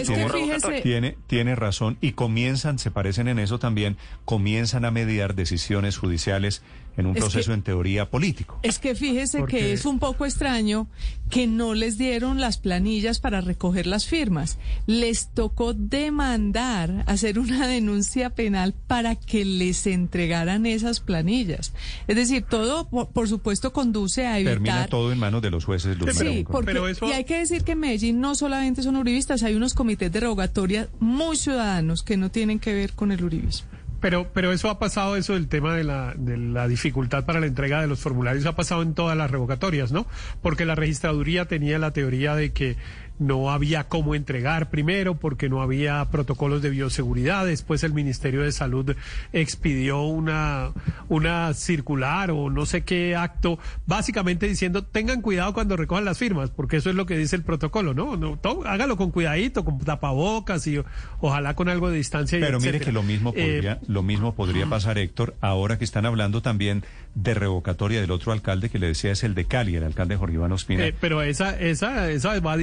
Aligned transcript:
Es 0.00 0.08
que 0.08 0.28
fíjese, 0.28 0.80
Tiene, 0.82 1.16
tiene 1.26 1.54
razón 1.54 1.98
y 2.00 2.12
comienzan, 2.12 2.78
se 2.78 2.90
parecen 2.90 3.28
en 3.28 3.38
eso 3.38 3.58
también, 3.58 3.96
comienzan 4.24 4.84
a 4.84 4.90
mediar 4.90 5.34
decisiones 5.34 5.98
judiciales 5.98 6.62
en 6.96 7.06
un 7.06 7.16
Es 7.16 7.22
proceso 7.22 7.50
que- 7.50 7.54
en 7.54 7.62
teoría 7.62 8.10
político. 8.10 8.58
es 8.62 8.78
que 8.78 8.94
fíjese 8.94 9.38
Porque- 9.40 9.58
que 9.58 9.72
es 9.72 9.84
un 9.84 9.98
poco 9.98 10.24
extraño 10.24 10.88
que 11.30 11.46
no 11.46 11.74
les 11.74 11.98
dieron 11.98 12.40
las 12.40 12.58
planillas 12.58 13.18
para 13.20 13.40
recoger 13.40 13.86
las 13.86 14.06
firmas. 14.06 14.58
Les 14.86 15.28
tocó 15.34 15.74
demandar, 15.74 17.04
hacer 17.06 17.38
una 17.38 17.66
denuncia 17.66 18.30
penal 18.30 18.74
para 18.86 19.14
que 19.16 19.44
les 19.44 19.86
entregaran 19.86 20.66
esas 20.66 21.00
planillas. 21.00 21.72
Es 22.06 22.16
decir, 22.16 22.42
todo, 22.48 22.88
por, 22.88 23.08
por 23.08 23.28
supuesto, 23.28 23.72
conduce 23.72 24.26
a 24.26 24.38
evitar... 24.38 24.54
Termina 24.54 24.86
todo 24.86 25.12
en 25.12 25.18
manos 25.18 25.42
de 25.42 25.50
los 25.50 25.64
jueces. 25.64 25.98
Luz 25.98 26.14
Sí, 26.16 26.44
porque, 26.50 26.66
Pero 26.66 26.88
eso- 26.88 27.06
y 27.08 27.12
hay 27.12 27.24
que 27.24 27.38
decir 27.38 27.62
que 27.64 27.72
en 27.72 27.80
Medellín 27.80 28.20
no 28.20 28.34
solamente 28.34 28.82
son 28.82 28.96
uribistas, 28.96 29.42
hay 29.42 29.54
unos 29.54 29.74
comités 29.74 30.10
de 30.12 30.20
revocatoria 30.20 30.88
muy 31.00 31.36
ciudadanos 31.36 32.02
que 32.02 32.16
no 32.16 32.30
tienen 32.30 32.58
que 32.58 32.72
ver 32.72 32.92
con 32.92 33.12
el 33.12 33.22
uribismo. 33.24 33.68
Pero, 34.00 34.28
pero 34.32 34.52
eso 34.52 34.68
ha 34.68 34.78
pasado, 34.78 35.16
eso 35.16 35.32
del 35.32 35.48
tema 35.48 35.74
de 35.74 35.84
la, 35.84 36.14
de 36.16 36.36
la 36.36 36.68
dificultad 36.68 37.24
para 37.24 37.40
la 37.40 37.46
entrega 37.46 37.80
de 37.80 37.86
los 37.86 38.00
formularios, 38.00 38.44
ha 38.46 38.54
pasado 38.54 38.82
en 38.82 38.94
todas 38.94 39.16
las 39.16 39.30
revocatorias, 39.30 39.90
¿no? 39.90 40.06
Porque 40.42 40.64
la 40.66 40.74
registraduría 40.74 41.46
tenía 41.46 41.78
la 41.78 41.92
teoría 41.92 42.34
de 42.34 42.52
que 42.52 42.76
no 43.18 43.50
había 43.50 43.84
cómo 43.88 44.14
entregar 44.14 44.70
primero, 44.70 45.14
porque 45.14 45.48
no 45.48 45.62
había 45.62 46.04
protocolos 46.10 46.62
de 46.62 46.70
bioseguridad. 46.70 47.46
Después 47.46 47.82
el 47.84 47.92
Ministerio 47.94 48.42
de 48.42 48.52
Salud 48.52 48.94
expidió 49.32 50.02
una, 50.02 50.70
una 51.08 51.54
circular 51.54 52.30
o 52.30 52.50
no 52.50 52.66
sé 52.66 52.82
qué 52.82 53.16
acto, 53.16 53.58
básicamente 53.86 54.46
diciendo 54.46 54.84
tengan 54.84 55.22
cuidado 55.22 55.52
cuando 55.54 55.76
recojan 55.76 56.04
las 56.04 56.18
firmas, 56.18 56.50
porque 56.50 56.76
eso 56.78 56.90
es 56.90 56.96
lo 56.96 57.06
que 57.06 57.16
dice 57.16 57.36
el 57.36 57.42
protocolo, 57.42 57.94
¿no? 57.94 58.16
no 58.16 58.36
todo- 58.38 58.66
hágalo 58.66 58.96
con 58.96 59.10
cuidadito, 59.10 59.64
con 59.64 59.78
tapabocas 59.78 60.66
y 60.66 60.80
ojalá 61.20 61.54
con 61.54 61.68
algo 61.68 61.90
de 61.90 61.96
distancia. 61.98 62.38
y 62.38 62.40
Pero 62.40 62.58
mire 62.58 62.70
etcétera. 62.78 62.84
que 62.86 62.92
lo 62.92 63.02
mismo 63.02 63.32
Eh, 63.36 63.52
podría, 63.52 63.80
lo 63.88 64.02
mismo 64.02 64.34
podría 64.34 64.66
pasar, 64.68 64.98
Héctor, 64.98 65.34
ahora 65.40 65.78
que 65.78 65.84
están 65.84 66.06
hablando 66.06 66.42
también 66.42 66.84
de 67.14 67.32
revocatoria 67.34 68.00
del 68.00 68.10
otro 68.10 68.32
alcalde 68.32 68.68
que 68.68 68.78
le 68.78 68.88
decía 68.88 69.12
es 69.12 69.24
el 69.24 69.34
de 69.34 69.46
Cali, 69.46 69.76
el 69.76 69.84
alcalde 69.84 70.16
Jorge 70.16 70.34
Iván 70.34 70.52
Ospina. 70.52 70.86
Eh, 70.86 70.94
pero 71.00 71.22
esa, 71.22 71.58
esa, 71.58 72.10
esa 72.10 72.38
va 72.40 72.56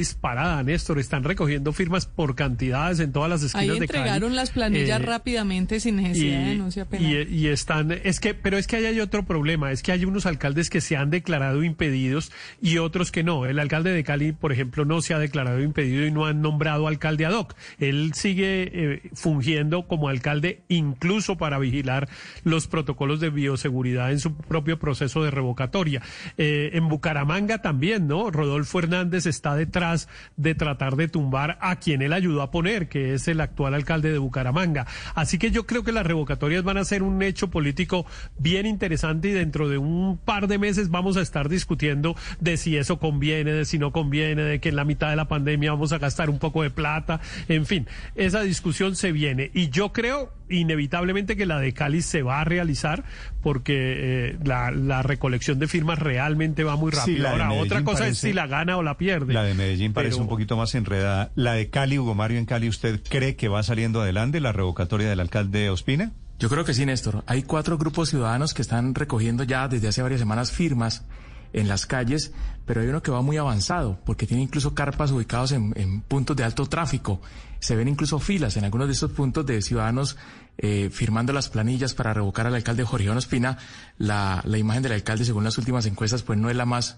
disparada, 0.44 0.64
Néstor. 0.64 1.00
Están 1.00 1.24
recogiendo 1.24 1.72
firmas 1.74 2.06
por 2.06 2.36
cantidades 2.36 3.00
en 3.00 3.12
todas 3.12 3.30
las 3.30 3.42
Ahí 3.42 3.48
esquinas 3.48 3.80
de 3.80 3.88
Cali. 3.88 4.00
entregaron 4.00 4.36
las 4.36 4.52
planillas 4.52 5.02
Eh, 5.02 5.06
rápidamente 5.06 5.80
sin 5.80 5.96
necesidad 5.98 6.40
de 6.40 6.46
denuncia 6.50 6.86
penal. 6.86 7.28
y- 7.30 7.36
y 7.36 7.48
están, 7.48 7.92
es 7.92 8.20
que, 8.20 8.34
pero 8.34 8.58
es 8.58 8.68
que 8.68 8.76
ahí 8.78 8.86
hay 8.86 9.00
otro 9.00 9.24
problema, 9.26 9.72
es 9.72 9.82
que 9.84 9.92
hay 9.92 10.06
unos 10.06 10.26
alcaldes 10.26 10.70
que 10.70 10.82
se 10.82 10.96
han 10.98 11.10
declarado 11.10 11.64
impedidos 11.64 12.32
y 12.62 12.78
otros 12.78 13.12
que 13.12 13.24
no. 13.24 13.46
El 13.46 13.60
alcalde 13.60 13.92
de 13.92 14.04
Cali, 14.04 14.32
por 14.34 14.52
ejemplo, 14.52 14.86
no 14.86 15.02
se 15.02 15.14
ha 15.14 15.20
declarado 15.20 15.62
impedido 15.62 16.06
y 16.06 16.12
no 16.12 16.26
han 16.26 16.42
nombrado 16.42 16.88
alcalde 16.88 17.26
ad 17.26 17.34
hoc. 17.34 17.56
Él 17.80 18.12
sigue 18.14 18.70
eh, 18.74 19.02
fungiendo 19.14 19.88
como 19.88 20.10
alcalde 20.10 20.62
incluso 20.68 21.38
para 21.38 21.58
vigilar 21.60 22.10
los 22.44 22.68
protocolos 22.68 23.20
de 23.20 23.30
bioseguridad 23.30 24.12
en 24.12 24.20
su 24.20 24.36
propio 24.36 24.80
proceso 24.80 25.24
de 25.24 25.32
revocatoria. 25.32 26.02
Eh, 26.38 26.72
en 26.74 26.90
Bucaramanga 26.90 27.62
también, 27.62 28.08
¿no? 28.08 28.30
Rodolfo 28.32 28.80
Hernández 28.80 29.26
está 29.26 29.56
detrás 29.56 30.08
de 30.38 30.56
tratar 30.56 30.96
de 30.96 31.08
tumbar 31.08 31.58
a 31.62 31.76
quien 31.78 32.02
él 32.02 32.14
ayudó 32.14 32.42
a 32.42 32.52
poner, 32.52 32.88
que 32.88 33.14
es 33.14 33.28
el 33.28 33.42
actual 33.42 33.74
alcalde 33.74 34.12
de 34.12 34.18
Bucaramanga. 34.18 34.86
Así 35.16 35.38
que 35.38 35.52
yo 35.52 35.66
creo 35.66 35.84
que 35.84 35.92
las 35.92 36.06
revocatorias 36.06 36.64
van 36.64 36.78
a 36.78 36.86
ser 36.86 37.04
un 37.04 37.22
hecho 37.22 37.50
político 37.50 38.06
bien 38.38 38.66
interesante 38.66 39.30
y 39.30 39.32
dentro 39.32 39.70
de 39.70 39.78
un 39.78 40.18
par 40.18 40.48
de 40.48 40.58
meses 40.58 40.90
vamos 40.90 41.18
a 41.18 41.22
estar 41.22 41.50
discutiendo 41.50 42.16
de 42.40 42.58
si 42.58 42.78
eso 42.78 43.00
conviene, 43.00 43.52
de 43.52 43.66
si 43.66 43.80
no 43.80 43.92
conviene, 43.92 44.44
de 44.44 44.60
que 44.60 44.70
en 44.70 44.76
la 44.76 44.86
mitad 44.86 45.10
de 45.10 45.16
la 45.16 45.28
pandemia 45.28 45.72
vamos 45.72 45.94
a 45.94 45.98
gastar 45.98 46.30
un 46.30 46.40
poco 46.40 46.64
de 46.64 46.70
plata, 46.70 47.20
en 47.48 47.66
fin, 47.66 47.88
esa 48.16 48.42
discusión 48.42 48.96
se 48.96 49.12
viene 49.12 49.52
y 49.54 49.70
yo 49.70 49.94
creo 49.94 50.32
inevitablemente 50.54 51.36
que 51.36 51.46
la 51.46 51.60
de 51.60 51.74
Cali 51.74 52.02
se 52.02 52.22
va 52.24 52.42
a 52.42 52.44
realizar 52.44 53.04
porque 53.42 53.74
eh, 54.30 54.38
la, 54.44 54.72
la 54.72 55.02
recolección 55.04 55.60
de 55.60 55.68
firmas 55.68 56.00
realmente 56.00 56.64
va 56.64 56.76
muy 56.76 56.92
Sí, 56.92 56.98
rápido. 56.98 57.24
la 57.24 57.36
de 57.36 57.42
Ahora, 57.44 57.62
otra 57.62 57.84
cosa 57.84 58.08
es 58.08 58.18
si 58.20 58.34
la 58.34 58.48
gana 58.48 58.78
o 58.78 58.84
la 58.84 58.98
pierde. 58.98 59.34
La 59.34 59.44
de 59.44 59.54
Medellín 59.54 59.94
parece 59.94 60.14
Pero- 60.16 60.24
un 60.24 60.30
poquito 60.30 60.56
más 60.58 60.74
enredada. 60.76 61.32
La 61.36 61.54
de 61.54 61.70
Cali, 61.70 62.00
Hugo 62.00 62.16
Mario 62.16 62.38
en 62.40 62.46
Cali, 62.46 62.70
¿usted 62.70 63.02
cree 63.10 63.36
que 63.36 63.48
va 63.48 63.64
saliendo 63.64 64.02
adelante 64.02 64.40
la 64.40 64.52
revocatoria 64.52 65.10
del 65.10 65.20
alcalde 65.20 65.70
Ospina? 65.70 66.12
Yo 66.40 66.50
creo 66.50 66.66
que 66.66 66.74
sí, 66.74 66.86
Néstor. 66.86 67.24
Hay 67.28 67.44
cuatro 67.44 67.78
grupos 67.78 68.10
ciudadanos 68.10 68.54
que 68.54 68.62
están 68.62 68.96
recogiendo 68.96 69.44
ya 69.44 69.68
desde 69.68 69.88
hace 69.88 70.02
varias 70.02 70.20
semanas 70.20 70.52
firmas 70.52 71.06
en 71.54 71.68
las 71.68 71.86
calles, 71.86 72.34
pero 72.66 72.82
hay 72.82 72.88
uno 72.88 73.02
que 73.02 73.12
va 73.12 73.22
muy 73.22 73.38
avanzado, 73.38 74.00
porque 74.06 74.28
tiene 74.28 74.44
incluso 74.44 74.74
carpas 74.74 75.12
ubicados 75.12 75.52
en, 75.52 75.74
en 75.76 76.02
puntos 76.02 76.36
de 76.36 76.44
alto 76.44 76.66
tráfico. 76.66 77.22
Se 77.60 77.76
ven 77.76 77.88
incluso 77.88 78.20
filas 78.20 78.58
en 78.58 78.66
algunos 78.66 78.88
de 78.88 78.94
estos 78.94 79.12
puntos 79.12 79.46
de 79.46 79.62
ciudadanos 79.62 80.18
eh, 80.58 80.90
firmando 80.92 81.34
las 81.34 81.50
planillas 81.50 81.94
para 81.94 82.14
revocar 82.14 82.48
al 82.48 82.56
alcalde 82.56 82.84
Jorge 82.84 83.06
Iván 83.06 83.18
Ospina. 83.18 83.58
La, 83.98 84.42
la 84.46 84.58
imagen 84.58 84.84
del 84.84 84.92
alcalde, 84.92 85.26
según 85.26 85.44
las 85.44 85.58
últimas 85.58 85.86
encuestas, 85.86 86.24
pues 86.24 86.38
no 86.38 86.50
es 86.50 86.56
la 86.56 86.66
más, 86.66 86.98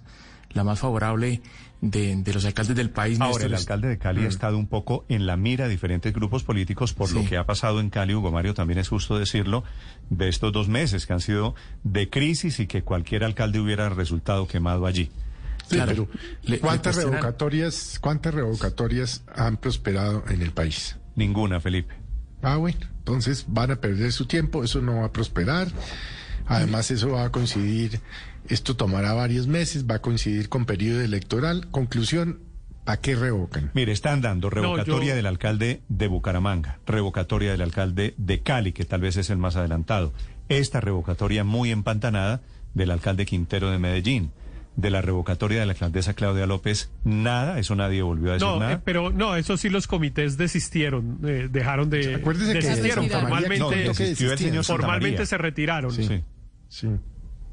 la 0.52 0.64
más 0.64 0.80
favorable 0.80 1.42
de, 1.82 2.16
de 2.16 2.34
los 2.34 2.46
alcaldes 2.46 2.76
del 2.76 2.90
país. 2.90 3.20
Ahora, 3.20 3.34
Néstor. 3.34 3.48
el 3.50 3.56
alcalde 3.56 3.88
de 3.90 3.98
Cali 3.98 4.26
ha 4.26 4.28
estado 4.28 4.58
un 4.58 4.68
poco 4.68 5.06
en 5.10 5.26
la 5.28 5.36
mira 5.38 5.66
de 5.66 5.72
diferentes 5.72 6.14
grupos 6.14 6.44
políticos 6.44 6.94
por 6.94 7.12
lo 7.12 7.26
que 7.26 7.38
ha 7.38 7.46
pasado 7.46 7.80
en 7.80 7.90
Cali, 7.90 8.16
Hugo 8.16 8.32
Mario, 8.32 8.54
también 8.54 8.80
es 8.80 8.88
justo 8.90 9.18
decirlo, 9.20 9.64
de 10.10 10.30
estos 10.30 10.52
dos 10.54 10.68
meses 10.70 11.06
que 11.06 11.14
han 11.14 11.20
sido 11.22 11.54
de 11.84 12.10
crisis 12.10 12.60
y 12.60 12.68
que 12.68 12.82
cualquier 12.84 13.24
alcalde 13.24 13.60
hubiera 13.60 13.90
resultado 13.90 14.48
quemado 14.48 14.86
allí. 14.86 15.12
Sí, 15.68 15.76
Claro. 15.78 15.92
pero 15.92 16.08
Le- 16.44 16.50
le 16.52 16.60
¿cuántas 16.60 16.96
revocatorias, 16.96 17.98
cuántas 18.00 18.34
revocatorias 18.34 19.24
han 19.36 19.58
prosperado 19.58 20.24
en 20.30 20.42
el 20.42 20.52
país? 20.52 20.96
Ninguna, 21.16 21.60
Felipe. 21.60 21.94
Ah, 22.44 22.58
bueno, 22.58 22.78
entonces 23.00 23.46
van 23.48 23.72
a 23.72 23.76
perder 23.78 24.12
su 24.12 24.28
tiempo, 24.28 24.64
eso 24.64 24.80
no 24.82 24.98
va 24.98 25.06
a 25.06 25.12
prosperar. 25.12 25.68
Además, 26.48 26.92
eso 26.92 27.10
va 27.12 27.26
a 27.26 27.32
coincidir, 27.32 28.00
esto 28.50 28.76
tomará 28.76 29.14
varios 29.14 29.48
meses, 29.48 29.86
va 29.90 29.96
a 29.96 30.00
coincidir 30.02 30.50
con 30.50 30.66
periodo 30.66 31.02
electoral. 31.02 31.68
Conclusión, 31.72 32.40
¿a 32.86 32.98
qué 32.98 33.16
revocan? 33.16 33.72
Mire, 33.74 33.92
están 33.92 34.22
dando 34.22 34.50
revocatoria 34.50 35.10
yo- 35.10 35.16
del 35.16 35.26
alcalde 35.26 35.82
de 35.90 36.08
Bucaramanga, 36.08 36.80
revocatoria 36.86 37.52
del 37.52 37.62
alcalde 37.62 38.14
de 38.18 38.42
Cali, 38.42 38.72
que 38.74 38.86
tal 38.86 39.02
vez 39.02 39.18
es 39.18 39.30
el 39.30 39.38
más 39.38 39.56
adelantado. 39.56 40.14
Esta 40.50 40.80
revocatoria 40.82 41.44
muy 41.44 41.72
empantanada 41.72 42.42
del 42.74 42.92
alcalde 42.92 43.26
Quintero 43.26 43.72
de 43.72 43.80
Medellín. 43.80 44.32
De 44.76 44.90
la 44.90 45.02
revocatoria 45.02 45.62
de 45.62 45.66
la 45.66 45.72
alcaldesa 45.72 46.16
Claudia 46.16 46.46
López, 46.48 46.92
nada, 47.06 47.60
eso 47.60 47.76
nadie 47.76 48.02
volvió 48.02 48.32
a 48.32 48.34
decir 48.34 48.46
No, 48.46 48.60
nada. 48.60 48.74
eh, 48.74 48.80
pero 48.84 49.10
no, 49.10 49.38
eso 49.38 49.56
sí 49.56 49.70
los 49.70 49.88
comités 49.88 50.36
desistieron, 50.38 51.20
eh, 51.24 51.48
dejaron 51.50 51.90
de 51.90 52.16
Acuérdese 52.16 52.52
que 52.60 52.68
desistieron 52.68 53.10
formalmente, 53.10 53.58
no, 53.60 53.70
que 53.70 53.76
desistió 53.78 53.96
el 54.04 54.10
desistieron. 54.10 54.38
señor 54.38 54.64
Santa 54.66 54.82
formalmente 54.84 55.26
se 55.26 55.38
retiraron. 55.38 55.92
Sí. 55.94 56.22
Sí. 56.68 56.88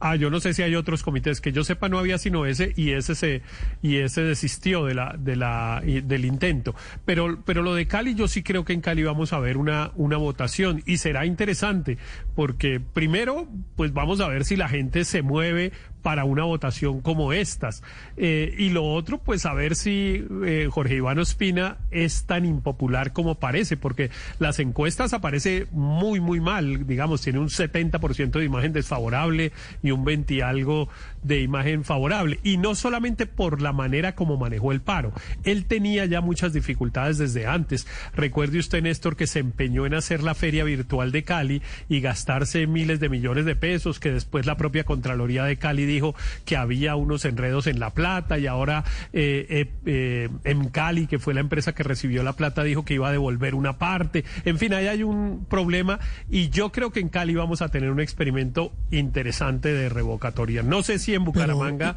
Ah, 0.05 0.17
yo 0.17 0.31
no 0.31 0.41
sé 0.41 0.53
si 0.53 0.63
hay 0.63 0.75
otros 0.75 1.05
comités 1.05 1.41
que 1.41 1.53
yo 1.53 1.63
sepa 1.63 1.89
no 1.89 1.97
había 1.97 2.19
sino 2.19 2.45
ese 2.45 2.73
y 2.75 2.91
ese 2.91 3.15
se 3.15 3.43
y 3.83 3.99
ese 3.99 4.23
desistió 4.23 4.85
de 4.85 4.95
la 4.95 5.15
de 5.17 5.37
la 5.37 5.81
del 5.81 6.25
intento. 6.25 6.75
Pero 7.05 7.39
pero 7.45 7.63
lo 7.63 7.73
de 7.73 7.87
Cali 7.87 8.17
yo 8.17 8.26
sí 8.26 8.43
creo 8.43 8.65
que 8.65 8.73
en 8.73 8.81
Cali 8.81 9.05
vamos 9.05 9.32
a 9.32 9.38
ver 9.38 9.56
una 9.56 9.93
una 9.94 10.17
votación 10.17 10.82
y 10.87 10.97
será 10.97 11.25
interesante 11.25 11.99
porque 12.35 12.81
primero 12.81 13.47
pues 13.76 13.93
vamos 13.93 14.21
a 14.21 14.26
ver 14.26 14.44
si 14.44 14.56
la 14.56 14.69
gente 14.69 15.05
se 15.05 15.23
mueve 15.23 15.71
para 16.02 16.25
una 16.25 16.44
votación 16.44 17.00
como 17.00 17.32
estas. 17.32 17.82
Eh, 18.16 18.54
y 18.58 18.70
lo 18.70 18.84
otro 18.84 19.19
pues 19.19 19.46
a 19.46 19.54
ver 19.54 19.76
si 19.76 20.26
eh, 20.44 20.69
Jorge 20.70 20.96
Iván 20.96 21.19
Ospina 21.19 21.78
es 21.90 22.25
tan 22.25 22.44
impopular 22.44 23.12
como 23.12 23.37
parece 23.37 23.76
porque 23.76 24.10
las 24.38 24.58
encuestas 24.58 25.12
aparece 25.14 25.66
muy 25.70 26.20
muy 26.20 26.40
mal. 26.40 26.87
Digamos 26.87 27.22
tiene 27.22 27.38
un 27.38 27.49
70% 27.49 28.31
de 28.31 28.44
imagen 28.44 28.72
desfavorable 28.72 29.52
y 29.82 29.90
un 29.90 30.04
20 30.04 30.34
y 30.34 30.40
algo 30.40 30.88
de 31.23 31.41
imagen 31.41 31.85
favorable. 31.85 32.41
Y 32.43 32.57
no 32.57 32.75
solamente 32.75 33.27
por 33.27 33.61
la 33.63 33.73
manera 33.73 34.15
como 34.15 34.37
manejó 34.37 34.73
el 34.73 34.81
paro. 34.81 35.13
Él 35.45 35.67
tenía 35.67 36.05
ya 36.07 36.21
muchas 36.21 36.53
dificultades 36.53 37.19
desde 37.19 37.47
antes. 37.47 37.87
Recuerde 38.15 38.59
usted, 38.59 38.83
Néstor, 38.83 39.17
que 39.17 39.27
se 39.27 39.39
empeñó 39.39 39.87
en 39.87 39.95
hacer 39.95 40.23
la 40.23 40.35
feria 40.35 40.65
virtual 40.65 41.13
de 41.13 41.23
Cali 41.23 41.63
y 41.89 42.01
gastarse 42.01 42.67
miles 42.67 43.01
de 43.01 43.09
millones 43.09 43.45
de 43.45 43.57
pesos, 43.57 44.01
que 44.01 44.13
después 44.13 44.47
la 44.47 44.57
propia 44.57 44.85
Contraloría 44.85 45.45
de 45.45 45.57
Cali 45.57 45.85
dijo 45.85 46.15
que 46.45 46.57
había 46.57 46.97
unos 46.97 47.25
enredos 47.25 47.67
en 47.67 47.81
La 47.81 47.91
Plata 47.91 48.39
y 48.39 48.47
ahora 48.47 48.85
eh, 49.13 49.47
eh, 49.49 49.71
eh, 49.87 50.29
en 50.45 50.69
Cali, 50.69 51.07
que 51.07 51.19
fue 51.19 51.35
la 51.35 51.41
empresa 51.41 51.75
que 51.75 51.83
recibió 51.83 52.23
la 52.23 52.35
plata, 52.35 52.63
dijo 52.63 52.85
que 52.85 52.95
iba 52.95 53.09
a 53.09 53.13
devolver 53.13 53.55
una 53.55 53.79
parte. 53.79 54.25
En 54.45 54.59
fin, 54.59 54.75
ahí 54.75 54.87
hay 54.87 55.03
un 55.03 55.47
problema 55.49 56.01
y 56.31 56.51
yo 56.51 56.73
creo 56.73 56.91
que 56.91 57.01
en 57.01 57.09
Cali 57.09 57.35
vamos 57.35 57.63
a 57.63 57.69
tener 57.69 57.91
un 57.91 58.01
experimento 58.01 58.73
interesante 58.91 59.73
de 59.73 59.89
revocatoria. 59.89 60.63
No 60.63 60.83
sé 60.83 60.99
si 60.99 61.12
en 61.14 61.25
Bucaramanga 61.25 61.97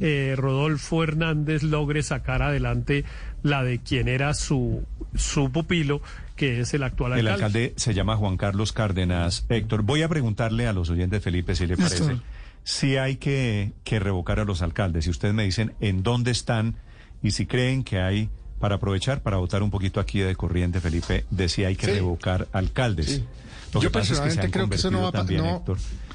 eh, 0.00 0.34
Rodolfo 0.36 1.02
Hernández 1.02 1.62
logre 1.62 2.02
sacar 2.02 2.42
adelante 2.42 3.04
la 3.42 3.62
de 3.62 3.78
quien 3.78 4.08
era 4.08 4.34
su, 4.34 4.84
su 5.14 5.50
pupilo, 5.52 6.00
que 6.36 6.60
es 6.60 6.74
el 6.74 6.82
actual 6.82 7.12
El 7.12 7.28
alcalde. 7.28 7.32
alcalde 7.44 7.72
se 7.76 7.94
llama 7.94 8.16
Juan 8.16 8.36
Carlos 8.36 8.72
Cárdenas. 8.72 9.46
Héctor, 9.48 9.82
voy 9.82 10.02
a 10.02 10.08
preguntarle 10.08 10.66
a 10.66 10.72
los 10.72 10.90
oyentes, 10.90 11.22
Felipe, 11.22 11.54
si 11.54 11.66
le 11.66 11.76
parece, 11.76 12.00
Néstor. 12.00 12.22
si 12.64 12.96
hay 12.96 13.16
que, 13.16 13.72
que 13.84 13.98
revocar 14.00 14.40
a 14.40 14.44
los 14.44 14.62
alcaldes. 14.62 15.04
Si 15.04 15.10
ustedes 15.10 15.34
me 15.34 15.44
dicen 15.44 15.74
en 15.80 16.02
dónde 16.02 16.30
están 16.32 16.74
y 17.22 17.30
si 17.30 17.46
creen 17.46 17.84
que 17.84 18.00
hay, 18.00 18.28
para 18.58 18.76
aprovechar, 18.76 19.22
para 19.22 19.36
votar 19.36 19.62
un 19.62 19.70
poquito 19.70 20.00
aquí 20.00 20.18
de 20.20 20.34
corriente, 20.34 20.80
Felipe, 20.80 21.24
de 21.30 21.48
si 21.48 21.64
hay 21.64 21.76
que 21.76 21.86
Sí. 21.86 21.92
revocar 21.92 22.48
alcaldes. 22.52 23.06
Sí. 23.06 23.24
Lo 23.74 23.80
Yo 23.80 23.88
que 23.90 23.98
pasa 23.98 24.14
es 24.14 24.20
que 24.20 24.30
se 24.30 24.40
han 24.40 24.50
creo 24.50 24.68
que 24.68 24.76
eso 24.76 24.90
no 24.90 25.02
va 25.12 25.20
a 25.20 25.24
no, 25.24 25.64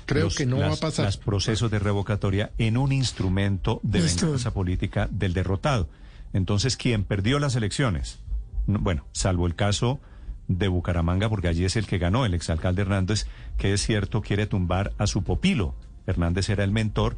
Creo 0.05 0.29
que 0.29 0.45
no 0.45 0.57
va 0.59 0.67
a 0.67 0.69
pasar. 0.75 1.05
Los 1.05 1.17
procesos 1.17 1.71
de 1.71 1.79
revocatoria 1.79 2.51
en 2.57 2.77
un 2.77 2.91
instrumento 2.91 3.79
de 3.83 3.99
venganza 4.27 4.51
política 4.53 5.07
del 5.11 5.33
derrotado. 5.33 5.87
Entonces, 6.33 6.77
quien 6.77 7.03
perdió 7.03 7.39
las 7.39 7.55
elecciones, 7.55 8.19
no- 8.67 8.79
bueno, 8.79 9.05
salvo 9.11 9.47
el 9.47 9.55
caso 9.55 9.99
de 10.47 10.67
Bucaramanga, 10.67 11.29
porque 11.29 11.47
allí 11.47 11.65
es 11.65 11.75
el 11.75 11.87
que 11.87 11.97
ganó, 11.97 12.25
el 12.25 12.33
exalcalde 12.33 12.81
Hernández, 12.81 13.25
que 13.57 13.73
es 13.73 13.81
cierto, 13.85 14.21
quiere 14.21 14.47
tumbar 14.47 14.93
a 14.97 15.07
su 15.07 15.23
pupilo. 15.23 15.75
Hernández 16.07 16.49
era 16.49 16.63
el 16.63 16.71
mentor, 16.71 17.15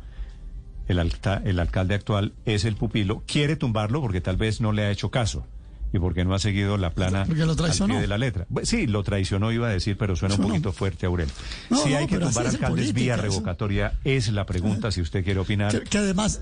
el, 0.88 1.00
alta- 1.00 1.42
el 1.46 1.60
alcalde 1.60 1.96
actual 1.96 2.34
es 2.46 2.66
el 2.66 2.76
pupilo, 2.76 3.24
quiere 3.26 3.56
tumbarlo 3.56 4.02
porque 4.02 4.22
tal 4.22 4.36
vez 4.38 4.62
no 4.62 4.72
le 4.72 4.84
ha 4.84 4.92
hecho 4.92 5.10
caso 5.10 5.46
y 5.94 6.00
porque 6.00 6.26
no 6.26 6.34
ha 6.34 6.40
seguido 6.40 6.76
la 6.78 6.90
plana 6.90 7.24
Porque 7.26 7.46
lo 7.46 7.52
al 7.52 7.58
traicionó. 7.58 7.94
pie 7.94 8.02
de 8.02 8.08
la 8.08 8.18
letra. 8.18 8.46
Bu- 8.52 8.66
Sí, 8.66 8.88
lo 8.88 9.04
traicionó, 9.04 9.52
iba 9.52 9.68
a 9.68 9.72
decir, 9.72 9.96
pero 9.98 10.16
suena 10.16 10.34
un 10.36 10.42
Eso 10.42 10.48
no. 10.48 10.54
poquito 10.56 10.74
fuerte, 10.74 11.06
Aurel. 11.06 11.30
No, 11.70 11.78
si 11.84 11.90
no, 11.92 11.98
hay 11.98 12.08
que 12.08 12.18
tumbar 12.18 12.48
alcaldes 12.48 12.94
vía 12.94 12.94
política, 12.94 13.14
eso. 13.14 13.22
revocatoria, 13.24 13.94
es 14.04 14.30
la 14.32 14.46
pregunta, 14.46 14.92
si 14.92 15.02
usted 15.02 15.24
quiere 15.24 15.40
opinar. 15.40 15.72
que, 15.72 15.88
que 15.90 15.98
además 16.00 16.42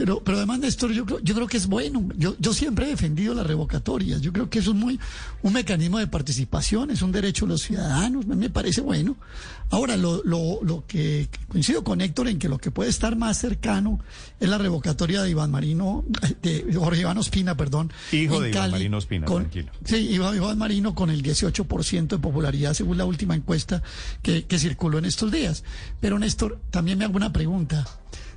pero 0.00 0.20
pero 0.24 0.38
además 0.38 0.60
Néstor 0.60 0.92
yo 0.92 1.04
creo 1.04 1.20
yo 1.20 1.34
creo 1.34 1.46
que 1.46 1.58
es 1.58 1.66
bueno 1.66 2.08
yo 2.16 2.34
yo 2.38 2.54
siempre 2.54 2.86
he 2.86 2.88
defendido 2.88 3.34
las 3.34 3.46
revocatorias 3.46 4.22
yo 4.22 4.32
creo 4.32 4.48
que 4.48 4.60
eso 4.60 4.70
es 4.70 4.76
muy 4.76 4.98
un 5.42 5.52
mecanismo 5.52 5.98
de 5.98 6.06
participación 6.06 6.90
es 6.90 7.02
un 7.02 7.12
derecho 7.12 7.44
de 7.44 7.52
los 7.52 7.60
ciudadanos 7.60 8.26
me, 8.26 8.48
parece 8.48 8.80
bueno 8.80 9.18
ahora 9.68 9.98
lo, 9.98 10.22
lo, 10.24 10.60
lo 10.62 10.84
que 10.86 11.28
coincido 11.48 11.84
con 11.84 12.00
Héctor 12.00 12.28
en 12.28 12.38
que 12.38 12.48
lo 12.48 12.56
que 12.56 12.70
puede 12.70 12.88
estar 12.88 13.14
más 13.14 13.36
cercano 13.36 14.00
es 14.40 14.48
la 14.48 14.56
revocatoria 14.56 15.20
de 15.22 15.30
Iván 15.30 15.50
Marino 15.50 16.02
de 16.40 16.64
Jorge 16.74 17.02
Iván 17.02 17.18
Ospina 17.18 17.54
perdón 17.58 17.92
Hijo 18.10 18.40
de 18.40 18.48
Iván 18.50 18.70
Marino 18.70 18.96
Ospina, 18.96 19.26
con- 19.26 19.42
tranquilo. 19.42 19.70
Sí, 19.84 19.96
Iván, 19.96 20.34
Iván 20.34 20.56
Marino 20.56 20.94
con 20.94 21.10
el 21.10 21.22
18% 21.22 22.08
de 22.08 22.18
popularidad 22.18 22.72
según 22.72 22.96
la 22.96 23.04
última 23.04 23.34
encuesta 23.34 23.82
que, 24.22 24.46
que 24.46 24.58
circuló 24.58 24.96
en 24.98 25.04
estos 25.04 25.30
días. 25.30 25.62
Pero 26.00 26.18
Néstor, 26.18 26.58
también 26.70 26.96
me 26.98 27.04
hago 27.04 27.16
una 27.16 27.32
pregunta. 27.32 27.86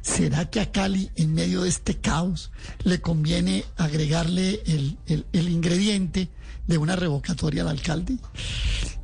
¿Será 0.03 0.49
que 0.49 0.59
a 0.59 0.69
Cali, 0.71 1.09
en 1.15 1.33
medio 1.33 1.63
de 1.63 1.69
este 1.69 1.95
caos, 1.97 2.51
le 2.83 2.99
conviene 2.99 3.63
agregarle 3.77 4.61
el, 4.67 4.97
el- 5.07 5.25
el 5.31 5.47
ingrediente 5.49 6.29
de 6.67 6.77
una 6.77 6.95
revocatoria 6.97 7.61
al 7.63 7.69
alcalde? 7.69 8.17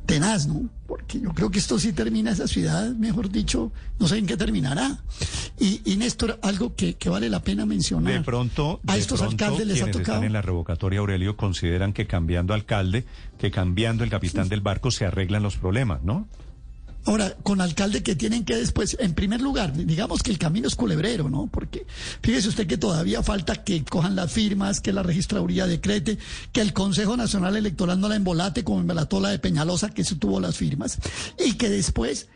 Tenaz, 0.04 0.46
¿no? 0.46 0.68
Porque 0.86 1.20
yo 1.20 1.30
creo 1.32 1.50
que 1.50 1.58
esto 1.60 1.78
sí 1.78 1.92
termina 1.92 2.32
esa 2.32 2.46
ciudad, 2.48 2.90
mejor 2.96 3.30
dicho, 3.30 3.72
no 3.98 4.08
sé 4.08 4.18
en 4.18 4.26
qué 4.26 4.36
terminará. 4.36 4.98
Y, 5.58 5.80
y 5.84 5.96
Néstor, 5.96 6.38
algo 6.42 6.74
que, 6.74 6.94
que 6.96 7.08
vale 7.08 7.30
la 7.30 7.40
pena 7.42 7.64
mencionar. 7.64 8.12
De 8.12 8.20
pronto, 8.20 8.80
a 8.86 8.94
de 8.94 9.00
estos 9.00 9.20
pronto, 9.20 9.44
alcaldes 9.44 9.66
les 9.68 9.82
ha 9.82 9.86
tocado. 9.86 10.00
están 10.16 10.24
en 10.24 10.32
la 10.34 10.42
revocatoria, 10.42 10.98
Aurelio, 11.00 11.36
consideran 11.36 11.92
que 11.94 12.06
cambiando 12.06 12.52
alcalde, 12.54 13.06
que 13.38 13.50
cambiando 13.50 14.04
el 14.04 14.10
capitán 14.10 14.48
del 14.48 14.60
barco 14.60 14.90
se 14.90 15.06
arreglan 15.06 15.42
los 15.44 15.56
problemas, 15.56 16.02
¿no? 16.02 16.28
Ahora, 17.06 17.34
con 17.42 17.60
alcalde 17.60 18.02
que 18.02 18.14
tienen 18.14 18.44
que 18.44 18.56
después, 18.56 18.96
en 19.00 19.14
primer 19.14 19.40
lugar, 19.40 19.72
digamos 19.74 20.22
que 20.22 20.30
el 20.30 20.38
camino 20.38 20.68
es 20.68 20.74
culebrero, 20.74 21.30
¿no? 21.30 21.48
Porque 21.50 21.86
fíjese 22.20 22.48
usted 22.48 22.66
que 22.66 22.76
todavía 22.76 23.22
falta 23.22 23.64
que 23.64 23.82
cojan 23.84 24.16
las 24.16 24.32
firmas, 24.32 24.80
que 24.80 24.92
la 24.92 25.02
registraduría 25.02 25.66
decrete, 25.66 26.18
que 26.52 26.60
el 26.60 26.74
Consejo 26.74 27.16
Nacional 27.16 27.56
Electoral 27.56 27.98
no 28.00 28.08
la 28.08 28.16
embolate 28.16 28.64
como 28.64 28.80
embolató 28.80 29.20
la 29.20 29.30
de 29.30 29.38
Peñalosa, 29.38 29.90
que 29.90 30.04
se 30.04 30.16
tuvo 30.16 30.40
las 30.40 30.56
firmas, 30.56 30.98
y 31.38 31.54
que 31.54 31.70
después 31.70 32.28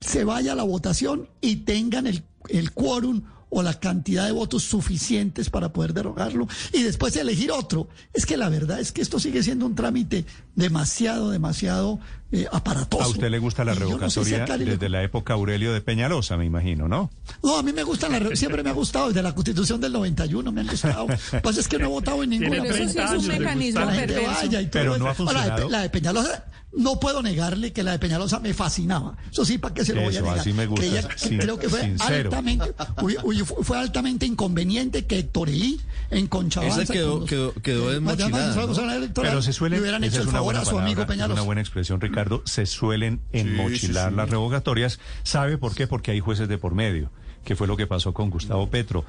se 0.00 0.24
vaya 0.24 0.52
a 0.52 0.56
la 0.56 0.62
votación 0.62 1.28
y 1.40 1.56
tengan 1.56 2.06
el, 2.06 2.22
el 2.48 2.72
quórum 2.72 3.22
o 3.48 3.62
la 3.62 3.74
cantidad 3.78 4.26
de 4.26 4.32
votos 4.32 4.64
suficientes 4.64 5.50
para 5.50 5.72
poder 5.72 5.94
derogarlo 5.94 6.48
y 6.72 6.82
después 6.82 7.14
elegir 7.16 7.52
otro. 7.52 7.88
Es 8.12 8.26
que 8.26 8.36
la 8.36 8.48
verdad 8.48 8.80
es 8.80 8.90
que 8.92 9.00
esto 9.02 9.20
sigue 9.20 9.42
siendo 9.42 9.66
un 9.66 9.74
trámite 9.74 10.24
demasiado, 10.56 11.30
demasiado 11.30 12.00
eh, 12.32 12.46
aparatoso. 12.50 13.04
A 13.04 13.08
usted 13.08 13.30
le 13.30 13.38
gusta 13.38 13.64
la 13.64 13.74
Y 13.74 13.78
yo 13.78 13.98
no 13.98 14.10
sé 14.10 14.24
si 14.24 14.34
a 14.34 14.38
revocatoria 14.38 14.66
le- 14.66 14.72
desde 14.72 14.88
la 14.88 15.02
época 15.04 15.34
Aurelio 15.34 15.72
de 15.72 15.80
Peñalosa, 15.80 16.36
me 16.36 16.44
imagino, 16.44 16.88
¿no? 16.88 17.10
No, 17.42 17.56
a 17.58 17.62
mí 17.62 17.72
me 17.72 17.84
gusta 17.84 18.08
la 18.08 18.18
re- 18.18 18.36
siempre 18.36 18.62
me 18.64 18.70
ha 18.70 18.72
gustado, 18.72 19.08
desde 19.08 19.22
la 19.22 19.34
Constitución 19.34 19.80
del 19.80 19.92
91 19.92 20.50
me 20.50 20.62
han 20.62 20.66
gustado. 20.66 21.06
Lo 21.08 21.16
que 21.16 21.40
pasa 21.40 21.60
es 21.60 21.68
que 21.68 21.78
no 21.78 21.84
he 21.84 21.88
votado 21.88 22.22
en 22.24 22.30
ninguna. 22.30 22.62
Pero 22.62 22.74
eso 22.74 22.76
sí 22.92 22.98
es 22.98 23.10
30 23.10 23.16
un 23.18 23.26
mecanismo 23.28 23.80
que 23.80 23.86
la 23.86 23.92
gente 23.92 24.14
perverso. 24.14 24.40
vaya 24.40 24.60
y 24.60 24.66
todo 24.66 24.82
Pero 24.82 24.98
no 24.98 25.06
ha 25.08 25.32
la 25.32 25.44
de 25.56 25.62
Pe-. 25.62 25.70
La 25.70 25.82
de 25.82 25.90
Peñalosa, 25.90 26.44
no 26.72 27.00
puedo 27.00 27.22
negarle 27.22 27.72
que 27.72 27.82
la 27.82 27.92
de 27.92 27.98
Peñalosa 27.98 28.38
me 28.40 28.52
fascinaba. 28.52 29.16
Eso 29.32 29.44
sí, 29.44 29.56
¿para 29.58 29.72
qué 29.74 29.84
se 29.84 29.94
lo 29.94 30.02
voy 30.02 30.08
a 30.08 30.18
Eso, 30.18 30.22
negar? 30.22 30.38
así 30.40 30.52
me 30.52 30.66
gusta, 30.66 30.84
Creía- 30.86 31.08
sin- 31.16 31.38
creo 31.38 31.58
que 31.58 31.68
fue 31.68 31.80
sincero. 31.82 32.14
altamente, 32.30 32.74
uy, 33.02 33.16
uy, 33.24 33.38
fue, 33.38 33.78
altamente 33.78 34.26
inconveniente 34.26 35.06
que 35.06 35.18
Héctor 35.20 35.48
Elí 35.48 35.80
en 36.10 36.26
Conchabanza. 36.26 36.82
Esa 36.82 36.92
quedó- 36.92 37.20
los- 37.20 37.28
quedó- 37.30 37.54
quedó 37.54 37.90
eh, 37.90 37.94
desmochilada, 37.94 38.54
la 38.54 38.98
¿no? 38.98 39.12
Pero 39.14 39.42
se 39.42 39.52
suelen, 39.52 39.78
le 39.78 39.82
hubieran 39.82 40.04
hecho 40.04 40.20
el 40.20 40.28
favor 40.28 40.54
a 40.56 40.60
su 40.60 40.66
palabra, 40.66 40.84
amigo 40.84 41.00
es 41.00 41.06
una 41.06 41.14
Peñalosa. 41.14 41.42
buena 41.42 41.60
expresión, 41.62 42.00
Ricardo, 42.00 42.42
se 42.44 42.66
suelen 42.66 43.20
enmochilar 43.32 44.12
las 44.12 44.28
revocatorias. 44.28 44.98
¿Sabe 45.22 45.58
por 45.58 45.74
qué? 45.74 45.86
Porque 45.86 46.10
hay 46.10 46.20
jueces 46.20 46.48
de 46.48 46.58
por 46.58 46.74
medio, 46.74 47.10
que 47.44 47.56
fue 47.56 47.66
lo 47.66 47.76
que 47.76 47.86
pasó 47.86 48.12
con 48.12 48.28
Gustavo 48.30 48.68
Petro. 48.68 49.04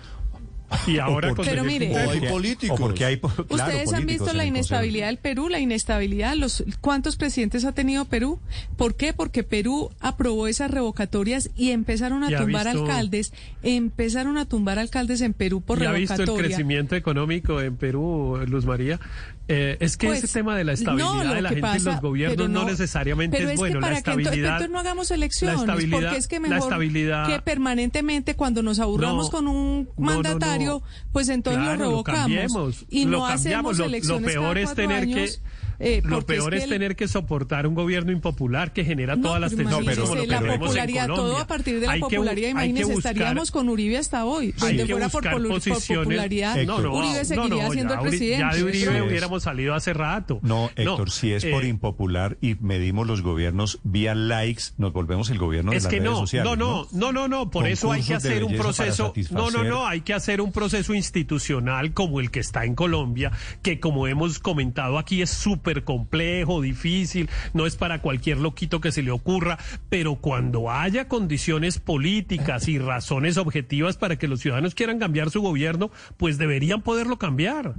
Y 0.85 0.99
ahora 0.99 1.33
con 1.33 1.45
Pero 1.45 1.63
mire- 1.63 1.93
O 1.93 1.97
hay 1.97 2.05
porque- 2.19 2.29
políticos. 2.29 2.77
O 2.79 2.83
porque 2.83 3.05
hay, 3.05 3.17
claro, 3.19 3.45
Ustedes 3.49 3.93
han 3.93 4.05
visto 4.05 4.33
la 4.33 4.45
inestabilidad 4.45 5.07
del 5.07 5.17
Perú, 5.17 5.47
la 5.49 5.59
inestabilidad, 5.59 6.35
los 6.35 6.63
cuántos 6.81 7.15
presidentes 7.15 7.63
ha 7.65 7.71
tenido 7.71 8.05
Perú. 8.05 8.39
¿Por 8.75 8.95
qué? 8.95 9.13
Porque 9.13 9.43
Perú 9.43 9.89
aprobó 9.99 10.47
esas 10.47 10.69
revocatorias 10.71 11.49
y 11.55 11.71
empezaron 11.71 12.23
a 12.23 12.27
tumbar 12.37 12.65
visto- 12.65 12.81
alcaldes, 12.83 13.33
empezaron 13.63 14.37
a 14.37 14.45
tumbar 14.45 14.79
alcaldes 14.79 15.21
en 15.21 15.33
Perú 15.33 15.61
por 15.61 15.81
¿Y 15.81 15.85
ha 15.85 15.91
visto 15.91 16.13
el 16.15 16.19
revocatoria. 16.19 16.49
crecimiento 16.55 16.95
económico 16.95 17.61
en 17.61 17.75
Perú, 17.77 18.37
Luz 18.47 18.65
María? 18.65 18.99
Eh, 19.49 19.77
es 19.79 19.95
que 19.95 20.07
Pues, 20.07 20.23
ese 20.23 20.33
tema 20.39 20.57
de 20.57 20.65
la 20.65 20.73
estabilidad 20.73 21.23
no, 21.23 21.33
de 21.33 21.41
la 21.41 21.49
gente 21.49 21.67
en 21.77 21.83
los 21.85 22.01
gobiernos 22.01 22.49
no, 22.49 22.63
no- 22.63 22.69
necesariamente 22.69 23.37
pero 23.37 23.49
es 23.49 23.53
es 23.53 23.55
que 23.55 23.59
bueno. 23.59 23.79
para 23.79 23.93
la 23.93 24.01
que 24.01 24.11
entonces 24.11 24.69
no 24.69 24.79
hagamos 24.79 25.09
elecciones, 25.11 25.61
la 25.65 25.73
porque 25.89 26.17
es 26.17 26.27
que 26.27 26.39
la 26.41 26.47
mejor 26.49 26.59
estabilidad- 26.63 27.27
que 27.27 27.41
permanentemente 27.41 28.35
cuando 28.35 28.61
nos 28.61 28.79
aburramos 28.79 29.25
No, 29.27 29.31
con 29.31 29.47
un 29.47 29.89
mandatario, 29.97 30.83
pues 31.13 31.29
entonces 31.29 31.63
Claro, 31.63 31.79
lo 31.79 31.89
revocamos 31.89 32.85
y 32.89 33.05
no 33.05 33.25
hacemos 33.25 33.79
elecciones 33.79 34.21
lo, 34.35 34.41
peor 34.41 34.57
cada 34.57 34.65
es 34.65 34.73
tener 34.75 35.03
años, 35.03 35.15
que 35.41 35.66
eh, 35.79 36.01
lo 36.03 36.21
peor 36.23 36.53
es, 36.53 36.59
que 36.61 36.63
el- 36.65 36.69
tener 36.69 36.95
que 36.95 37.07
soportar 37.07 37.67
un 37.67 37.75
gobierno 37.75 38.11
impopular 38.11 38.73
que 38.73 38.83
genera 38.85 39.15
No, 39.15 39.21
todas 39.23 39.41
las 39.41 39.51
pero 39.53 39.69
tensiones 39.69 39.97
imagínese, 39.97 40.01
como 40.09 40.15
lo 40.15 40.21
que 40.23 40.27
la 40.47 40.59
popularidad, 40.59 41.07
todo 41.07 41.37
a 41.37 41.47
partir 41.47 41.79
de 41.79 41.85
la 41.87 41.93
Hay 41.93 41.99
popularidad, 41.99 42.47
hay 42.49 42.53
que 42.53 42.69
imagínese, 42.69 42.93
buscar- 42.93 43.11
estaríamos 43.13 43.51
con 43.51 43.69
Uribe 43.69 43.97
hasta 43.97 44.25
hoy. 44.25 44.53
hay 44.61 44.77
Donde 44.77 44.85
que 44.85 44.91
fuera 44.93 45.09
por, 45.09 45.23
por 45.23 45.41
popularidad, 45.61 46.57
Héctor. 46.59 46.81
No, 46.83 46.89
no, 46.91 46.97
Uribe 46.97 47.19
no, 47.19 47.25
seguiría 47.25 47.63
no, 47.67 47.71
siendo 47.73 47.93
ya 47.93 47.99
el 48.01 48.07
presidente. 48.07 48.45
Ya 48.49 48.55
de 48.55 48.63
Uribe 48.63 48.91
Sí, 48.91 48.95
es. 48.97 49.01
hubiéramos 49.03 49.43
salido 49.43 49.73
hace 49.75 49.93
rato. 49.93 50.39
No, 50.41 50.69
Héctor, 50.75 51.11
si 51.11 51.31
es 51.33 51.45
por 51.45 51.63
eh, 51.63 51.67
impopular 51.67 52.37
y 52.41 52.55
medimos 52.55 53.05
los 53.07 53.21
gobiernos 53.21 53.79
vía 53.83 54.15
likes, 54.15 54.63
nos 54.77 54.93
volvemos 54.93 55.29
el 55.29 55.37
gobierno 55.37 55.71
de 55.71 55.77
Es 55.77 55.83
las 55.83 55.91
que 55.91 55.99
redes 55.99 56.11
no, 56.11 56.17
sociales. 56.19 56.49
no, 56.49 56.55
no, 56.55 56.87
no, 56.91 57.11
no, 57.11 57.27
no, 57.27 57.49
por 57.51 57.67
eso 57.67 57.91
hay 57.91 58.01
que 58.03 58.13
hacer 58.15 58.43
un 58.43 58.55
proceso, 58.55 59.13
no, 59.31 59.51
no, 59.51 59.63
no, 59.63 59.87
hay 59.87 60.01
que 60.01 60.13
hacer 60.13 60.41
un 60.41 60.51
proceso 60.51 60.93
institucional 60.93 61.93
como 61.93 62.19
el 62.19 62.31
que 62.31 62.39
está 62.39 62.65
en 62.65 62.73
Colombia, 62.75 63.31
que 63.61 63.79
como 63.79 64.07
hemos 64.07 64.39
comentado 64.39 64.97
aquí 64.97 65.21
es 65.21 65.29
súper 65.29 65.66
complejo, 65.83 66.61
difícil, 66.61 67.29
no 67.53 67.65
es 67.65 67.75
para 67.75 68.01
cualquier 68.01 68.37
loquito 68.37 68.81
que 68.81 68.91
se 68.91 69.03
le 69.03 69.11
ocurra, 69.11 69.57
pero 69.89 70.15
cuando 70.15 70.71
haya 70.71 71.07
condiciones 71.07 71.79
políticas 71.79 72.67
y 72.67 72.79
razones 72.79 73.37
objetivas 73.37 73.97
para 73.97 74.17
que 74.17 74.27
los 74.27 74.39
ciudadanos 74.39 74.75
quieran 74.75 74.99
cambiar 74.99 75.29
su 75.29 75.41
gobierno, 75.41 75.91
pues 76.17 76.37
deberían 76.37 76.81
poderlo 76.81 77.17
cambiar. 77.17 77.75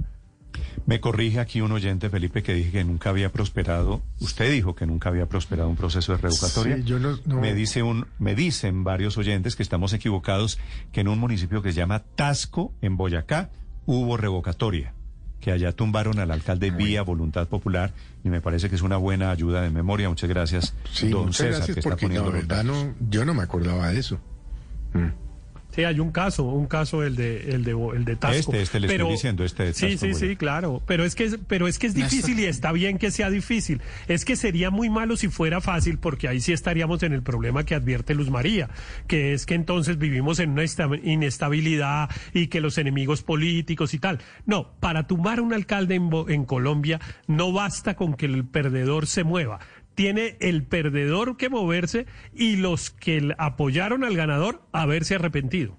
Me 0.85 0.99
corrige 0.99 1.39
aquí 1.39 1.61
un 1.61 1.71
oyente, 1.71 2.09
Felipe, 2.09 2.41
que 2.41 2.53
dije 2.53 2.71
que 2.71 2.83
nunca 2.83 3.11
había 3.11 3.31
prosperado. 3.31 4.01
Usted 4.19 4.51
dijo 4.51 4.73
que 4.75 4.87
nunca 4.87 5.09
había 5.09 5.27
prosperado 5.27 5.69
un 5.69 5.75
proceso 5.75 6.13
de 6.13 6.17
revocatoria. 6.17 6.77
Sí, 6.77 6.83
yo 6.83 6.97
no- 6.99 7.19
no- 7.25 7.39
Me 7.39 7.53
dice 7.53 7.83
un, 7.83 8.07
me 8.17 8.33
dicen 8.33 8.83
varios 8.83 9.17
oyentes 9.17 9.55
que 9.55 9.61
estamos 9.63 9.93
equivocados, 9.93 10.59
que 10.91 11.01
en 11.01 11.07
un 11.07 11.19
municipio 11.19 11.61
que 11.61 11.71
se 11.71 11.77
llama 11.77 11.99
Tasco, 12.15 12.73
en 12.81 12.97
Boyacá, 12.97 13.51
hubo 13.85 14.17
revocatoria, 14.17 14.93
que 15.39 15.51
allá 15.51 15.71
tumbaron 15.71 16.19
al 16.19 16.31
alcalde 16.31 16.71
vía 16.71 17.01
voluntad 17.01 17.47
popular, 17.47 17.93
y 18.23 18.29
me 18.29 18.41
parece 18.41 18.69
que 18.69 18.75
es 18.75 18.81
una 18.81 18.97
buena 18.97 19.31
ayuda 19.31 19.61
de 19.61 19.69
memoria. 19.69 20.09
Muchas 20.09 20.29
gracias, 20.29 20.73
Sí, 20.91 21.09
don 21.09 21.27
muchas 21.27 21.37
César, 21.37 21.51
gracias 21.51 21.75
que 21.75 21.79
está 21.79 21.89
porque 21.89 22.05
poniendo 22.05 22.31
los 22.31 22.47
verdad 22.47 22.63
no, 22.63 22.93
yo 23.09 23.25
no 23.25 23.33
me 23.33 23.43
acordaba 23.43 23.89
de 23.89 23.99
eso. 23.99 24.19
Sí, 25.71 25.83
hay 25.83 25.99
un 25.99 26.11
caso, 26.11 26.43
un 26.45 26.65
caso 26.65 27.03
el 27.03 27.15
de 27.15 27.51
el 27.51 27.63
de 27.63 27.71
el 27.95 28.03
de 28.03 28.15
Tasco. 28.15 28.51
Este, 28.51 28.61
este 28.63 28.79
le 28.79 28.87
pero, 28.87 29.03
estoy 29.05 29.13
diciendo, 29.13 29.43
este 29.45 29.65
de 29.65 29.73
Sí, 29.73 29.81
Tasco, 29.91 29.99
sí, 30.07 30.11
Julio. 30.13 30.29
sí, 30.29 30.35
claro. 30.35 30.81
Pero 30.87 31.05
es 31.05 31.13
que 31.13 31.25
es, 31.25 31.37
pero 31.47 31.67
es 31.67 31.77
que 31.77 31.85
es 31.87 31.93
difícil 31.93 32.39
y 32.39 32.45
está 32.45 32.71
bien 32.71 32.97
que 32.97 33.11
sea 33.11 33.29
difícil. 33.29 33.79
Es 34.07 34.25
que 34.25 34.35
sería 34.35 34.71
muy 34.71 34.89
malo 34.89 35.15
si 35.15 35.27
fuera 35.27 35.61
fácil, 35.61 35.99
porque 35.99 36.27
ahí 36.27 36.41
sí 36.41 36.53
estaríamos 36.53 37.03
en 37.03 37.13
el 37.13 37.21
problema 37.21 37.65
que 37.65 37.75
advierte 37.75 38.15
Luz 38.15 38.29
María, 38.31 38.69
que 39.07 39.33
es 39.33 39.45
que 39.45 39.53
entonces 39.53 39.99
vivimos 39.99 40.39
en 40.39 40.49
una 40.51 40.63
esta- 40.63 40.89
inestabilidad 41.03 42.09
y 42.33 42.47
que 42.47 42.61
los 42.61 42.77
enemigos 42.77 43.21
políticos 43.21 43.93
y 43.93 43.99
tal. 43.99 44.19
No, 44.45 44.71
para 44.79 45.05
tumbar 45.07 45.39
un 45.39 45.53
alcalde 45.53 45.95
en, 45.95 46.09
Bo- 46.09 46.29
en 46.29 46.45
Colombia 46.45 46.99
no 47.27 47.51
basta 47.53 47.95
con 47.95 48.15
que 48.15 48.25
el 48.25 48.43
perdedor 48.45 49.05
se 49.07 49.23
mueva. 49.23 49.59
Tiene 49.99 50.37
el 50.39 50.63
perdedor 50.63 51.35
que 51.35 51.49
moverse 51.49 52.05
y 52.33 52.55
los 52.55 52.89
que 52.89 53.35
apoyaron 53.37 54.05
al 54.05 54.15
ganador 54.15 54.61
haberse 54.71 55.15
arrepentido. 55.15 55.77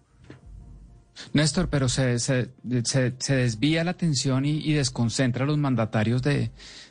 Néstor, 1.32 1.70
pero 1.70 1.88
se, 1.88 2.18
se, 2.18 2.50
se- 2.84 3.14
desvía 3.34 3.82
la 3.82 3.92
atención 3.92 4.44
y, 4.44 4.74
desconcentra 4.74 5.44
a 5.44 5.46
los 5.46 5.56
mandatarios 5.56 6.20
de, 6.20 6.50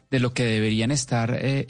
de 0.09 0.19
lo 0.19 0.33
que 0.33 0.43
deberían 0.43 0.89
estar 0.89 1.37
eh, 1.39 1.67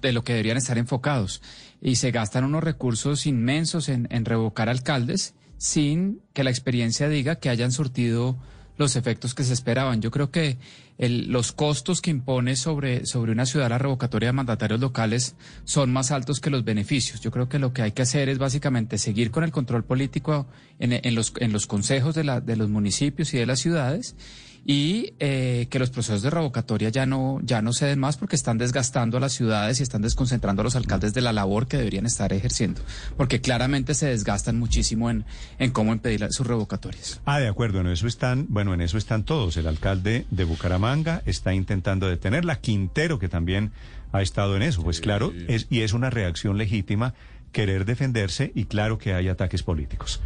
de 0.00 0.12
lo 0.14 0.24
que 0.24 0.32
deberían 0.32 0.56
estar 0.56 0.78
enfocados 0.78 1.42
y 1.82 1.96
se 1.96 2.10
gastan 2.10 2.44
unos 2.44 2.64
recursos 2.64 3.26
inmensos 3.26 3.90
en, 3.90 4.08
en 4.10 4.24
revocar 4.24 4.70
alcaldes 4.70 5.34
sin 5.58 6.22
que 6.32 6.42
la 6.42 6.48
experiencia 6.48 7.10
diga 7.10 7.36
que 7.38 7.50
hayan 7.50 7.70
surtido 7.70 8.38
los 8.78 8.96
efectos 8.96 9.34
que 9.34 9.44
se 9.44 9.52
esperaban. 9.52 10.00
Yo 10.02 10.10
creo 10.10 10.30
que 10.30 10.58
el- 10.98 11.30
los 11.30 11.52
costos 11.52 12.00
que 12.00 12.10
impone 12.10 12.56
sobre, 12.56 13.06
sobre 13.06 13.32
una 13.32 13.46
ciudad 13.46 13.68
la 13.68 13.78
revocatoria 13.78 14.28
de 14.28 14.32
mandatarios 14.34 14.80
locales 14.80 15.34
son 15.64 15.92
más 15.92 16.10
altos 16.10 16.40
que 16.40 16.50
los 16.50 16.64
beneficios. 16.64 17.20
Yo 17.20 17.30
creo 17.30 17.48
que 17.48 17.58
lo 17.58 17.72
que 17.72 17.82
hay 17.82 17.92
que 17.92 18.02
hacer 18.02 18.28
es 18.28 18.38
básicamente 18.38 18.98
seguir 18.98 19.30
con 19.30 19.44
el 19.44 19.52
control 19.52 19.84
político 19.84 20.46
en, 20.78 20.92
en 20.92 21.14
los, 21.14 21.32
en 21.38 21.52
los 21.52 21.66
consejos 21.66 22.14
de, 22.14 22.24
la, 22.24 22.40
de 22.40 22.56
los 22.56 22.68
municipios 22.68 23.32
y 23.34 23.38
de 23.38 23.46
las 23.46 23.60
ciudades 23.60 24.14
y 24.66 25.14
eh, 25.20 25.68
que 25.70 25.78
los 25.78 25.90
procesos 25.90 26.22
de 26.22 26.30
revocatoria 26.30 26.88
ya 26.88 27.06
no, 27.06 27.38
ya 27.42 27.62
no 27.62 27.72
se 27.72 27.86
den 27.86 28.00
más 28.00 28.16
porque 28.16 28.34
están 28.34 28.58
desgastando 28.58 29.16
a 29.16 29.20
las 29.20 29.32
ciudades 29.32 29.78
y 29.78 29.84
están 29.84 30.02
desconcentrando 30.02 30.62
a 30.62 30.64
los 30.64 30.74
alcaldes 30.74 31.14
de 31.14 31.20
la 31.20 31.32
labor 31.32 31.68
que 31.68 31.76
deberían 31.76 32.04
estar 32.04 32.32
ejerciendo, 32.32 32.80
porque 33.16 33.40
claramente 33.40 33.94
se 33.94 34.06
desgastan 34.06 34.58
muchísimo 34.58 35.08
en, 35.08 35.24
en 35.58 35.70
cómo 35.70 35.92
impedir 35.92 36.26
sus 36.30 36.46
revocatorias. 36.46 37.20
Ah, 37.26 37.38
de 37.38 37.46
acuerdo, 37.46 37.80
en 37.80 37.86
eso 37.86 38.08
están, 38.08 38.46
bueno, 38.48 38.74
en 38.74 38.80
eso 38.80 38.98
están 38.98 39.24
todos. 39.24 39.56
El 39.56 39.68
alcalde 39.68 40.26
de 40.30 40.44
Bucaramanga 40.44 41.22
está 41.26 41.54
intentando 41.54 42.08
detenerla, 42.08 42.60
Quintero, 42.60 43.20
que 43.20 43.28
también 43.28 43.70
ha 44.12 44.22
estado 44.22 44.56
en 44.56 44.62
eso. 44.62 44.82
Pues 44.82 45.00
claro, 45.00 45.32
es, 45.46 45.66
y 45.70 45.82
es 45.82 45.92
una 45.92 46.10
reacción 46.10 46.58
legítima 46.58 47.14
querer 47.52 47.84
defenderse 47.84 48.52
y 48.54 48.64
claro 48.64 48.98
que 48.98 49.14
hay 49.14 49.28
ataques 49.28 49.62
políticos. 49.62 50.20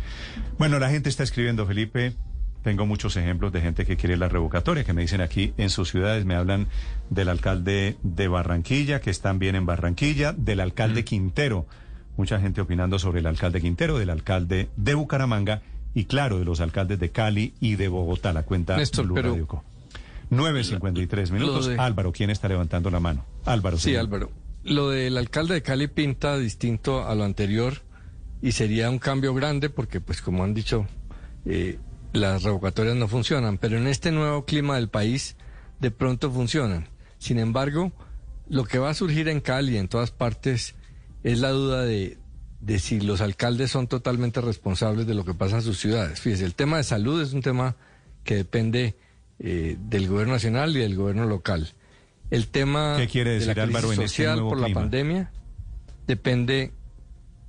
Bueno, 0.59 0.79
la 0.79 0.91
gente 0.91 1.09
está 1.09 1.23
escribiendo, 1.23 1.67
Felipe. 1.67 2.15
Tengo 2.63 2.85
muchos 2.85 3.17
ejemplos 3.17 3.53
de 3.53 3.61
gente 3.63 3.87
que 3.87 3.97
quiere 3.97 4.17
la 4.19 4.29
revocatoria, 4.29 4.85
que 4.85 4.93
me 4.93 5.01
dicen 5.03 5.21
aquí 5.23 5.55
en 5.57 5.71
sus 5.71 5.89
ciudades, 5.91 6.25
me 6.27 6.35
hablan 6.35 6.67
del 7.09 7.29
alcalde 7.31 7.97
de 8.03 8.29
Barranquilla, 8.29 9.01
que 9.01 9.09
están 9.11 9.39
bien 9.39 9.55
en 9.57 9.65
Barranquilla, 9.65 10.33
del 10.35 10.61
alcalde 10.61 11.05
Quintero. 11.05 11.67
Mucha 12.19 12.39
gente 12.39 12.61
opinando 12.61 12.99
sobre 12.99 13.21
el 13.21 13.27
alcalde 13.27 13.63
Quintero, 13.63 13.99
del 13.99 14.11
alcalde 14.11 14.69
de 14.77 14.95
Bucaramanga 14.95 15.63
y 15.95 16.05
claro, 16.05 16.39
de 16.39 16.45
los 16.45 16.61
alcaldes 16.61 16.99
de 17.01 17.09
Cali 17.11 17.55
y 17.61 17.77
de 17.77 17.89
Bogotá, 17.89 18.33
la 18.35 18.43
cuenta 18.43 18.77
Néstor, 18.77 19.07
Blue 19.07 19.15
pero- 19.15 19.31
Radio 19.31 19.47
Co. 19.47 19.65
9.53 20.31 21.31
minutos. 21.33 21.67
de- 21.67 21.77
Álvaro, 21.79 22.13
¿quién 22.13 22.31
está 22.31 22.49
levantando 22.49 22.91
la 22.91 23.01
mano? 23.01 23.25
Álvaro. 23.45 23.77
Sí, 23.79 23.85
señor. 23.85 24.01
Álvaro. 24.01 24.31
Lo 24.65 24.91
del 24.91 25.17
alcalde 25.17 25.55
de 25.55 25.63
Cali 25.63 25.89
pinta 25.89 26.37
distinto 26.39 27.07
a 27.09 27.15
lo 27.15 27.25
anterior 27.25 27.75
y 28.43 28.53
sería 28.53 28.91
un 28.91 28.99
cambio 28.99 29.35
grande 29.35 29.71
porque, 29.71 30.01
pues, 30.01 30.21
como 30.23 30.45
han 30.45 30.55
dicho, 30.55 30.87
eh, 31.47 31.79
las 32.13 32.43
revocatorias 32.43 32.97
no 32.97 33.09
funcionan, 33.09 33.59
pero 33.59 33.77
en 33.77 33.87
este 33.87 34.13
nuevo 34.13 34.45
clima 34.45 34.77
del 34.77 34.89
país 34.89 35.37
de 35.79 35.91
pronto 35.91 36.31
funcionan. 36.31 36.89
Sin 37.19 37.39
embargo, 37.39 37.93
lo 38.49 38.65
que 38.65 38.79
va 38.79 38.91
a 38.91 38.95
surgir 38.95 39.29
en 39.29 39.41
Cali 39.41 39.75
y 39.75 39.79
en 39.79 39.89
todas 39.89 40.11
partes 40.11 40.75
es 41.23 41.39
la 41.39 41.51
duda 41.51 41.85
de, 41.85 42.19
de 42.61 42.79
si 42.79 43.01
los 43.01 43.21
alcaldes 43.21 43.71
son 43.71 43.87
totalmente 43.87 44.41
responsables 44.41 45.07
de 45.07 45.15
lo 45.15 45.25
que 45.25 45.35
pasa 45.35 45.57
en 45.57 45.63
sus 45.63 45.79
ciudades. 45.79 46.21
Fíjese, 46.21 46.45
el 46.45 46.55
tema 46.55 46.77
de 46.77 46.85
salud 46.85 47.23
es 47.23 47.33
un 47.33 47.43
tema 47.43 47.77
que 48.25 48.37
depende 48.37 48.97
eh, 49.39 49.77
del 49.79 50.09
gobierno 50.09 50.35
nacional 50.35 50.77
y 50.77 50.81
del 50.81 50.97
gobierno 50.97 51.27
local. 51.27 51.73
El 52.31 52.49
tema 52.49 52.95
¿Qué 52.97 53.09
quiere 53.09 53.31
de 53.31 53.37
decir, 53.37 53.49
la 53.49 53.55
crisis 53.55 53.77
Álvaro, 53.77 53.93
en 53.93 54.01
este 54.03 54.09
social 54.09 54.39
por 54.41 54.61
la 54.61 54.69
pandemia 54.69 55.31
depende 56.07 56.73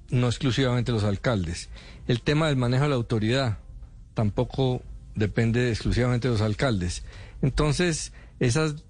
no 0.10 0.28
exclusivamente 0.28 0.92
de 0.92 0.98
los 0.98 1.04
alcaldes. 1.04 1.70
El 2.08 2.22
tema 2.22 2.48
del 2.48 2.58
manejo 2.58 2.84
de 2.84 2.90
la 2.90 2.96
autoridad 2.96 3.58
tampoco 4.14 4.82
depende 5.16 5.70
exclusivamente 5.70 6.28
de 6.28 6.34
los 6.34 6.42
alcaldes. 6.42 7.04
Entonces, 7.42 8.14
esos 8.40 8.84